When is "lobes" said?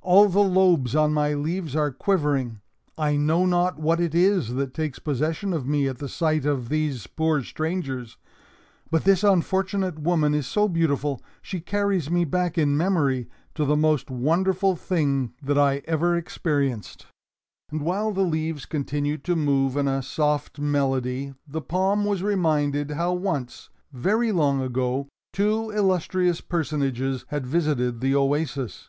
0.44-0.94